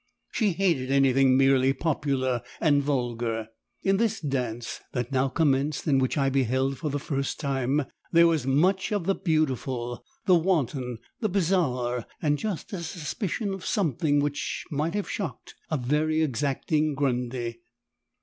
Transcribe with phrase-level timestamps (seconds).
[0.31, 3.49] She hated anything merely popular and vulgar.
[3.83, 8.25] In this dance that now commenced and which I beheld for the first time, there
[8.25, 14.19] was much of the beautiful, the wanton, the bizarre, and just a suspicion of "something"
[14.21, 17.59] which might have shocked a very exacting "Grundy."